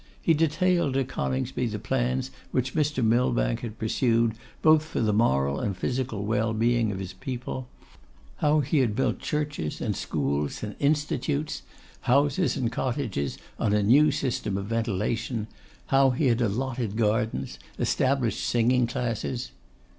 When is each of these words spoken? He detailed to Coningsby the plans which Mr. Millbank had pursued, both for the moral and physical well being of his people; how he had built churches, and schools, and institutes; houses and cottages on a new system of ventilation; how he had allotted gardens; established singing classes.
He 0.19 0.33
detailed 0.33 0.95
to 0.95 1.03
Coningsby 1.03 1.67
the 1.67 1.77
plans 1.77 2.31
which 2.49 2.73
Mr. 2.73 3.03
Millbank 3.03 3.59
had 3.59 3.77
pursued, 3.77 4.33
both 4.63 4.83
for 4.83 4.99
the 4.99 5.13
moral 5.13 5.59
and 5.59 5.77
physical 5.77 6.25
well 6.25 6.55
being 6.55 6.91
of 6.91 6.97
his 6.97 7.13
people; 7.13 7.67
how 8.37 8.61
he 8.61 8.79
had 8.79 8.95
built 8.95 9.19
churches, 9.19 9.79
and 9.79 9.95
schools, 9.95 10.63
and 10.63 10.75
institutes; 10.79 11.61
houses 11.99 12.57
and 12.57 12.71
cottages 12.71 13.37
on 13.59 13.73
a 13.73 13.83
new 13.83 14.09
system 14.09 14.57
of 14.57 14.65
ventilation; 14.65 15.45
how 15.93 16.09
he 16.09 16.25
had 16.29 16.41
allotted 16.41 16.95
gardens; 16.97 17.59
established 17.77 18.43
singing 18.43 18.87
classes. 18.87 19.51